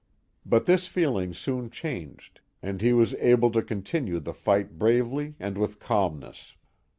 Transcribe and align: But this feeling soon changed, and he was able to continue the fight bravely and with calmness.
But 0.43 0.65
this 0.65 0.87
feeling 0.87 1.31
soon 1.31 1.69
changed, 1.69 2.41
and 2.63 2.81
he 2.81 2.91
was 2.91 3.13
able 3.19 3.51
to 3.51 3.61
continue 3.61 4.19
the 4.19 4.33
fight 4.33 4.79
bravely 4.79 5.35
and 5.39 5.59
with 5.59 5.79
calmness. 5.79 6.55